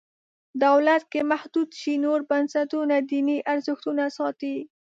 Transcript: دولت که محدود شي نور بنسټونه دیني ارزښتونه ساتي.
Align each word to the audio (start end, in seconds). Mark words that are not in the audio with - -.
دولت 0.65 1.03
که 1.11 1.19
محدود 1.31 1.69
شي 1.81 1.93
نور 2.05 2.19
بنسټونه 2.29 2.95
دیني 3.11 3.37
ارزښتونه 3.53 4.03
ساتي. 4.17 4.55